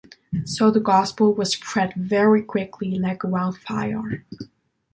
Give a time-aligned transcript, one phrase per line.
[0.45, 4.25] So, the gospel was spread very quickly like a wild fire.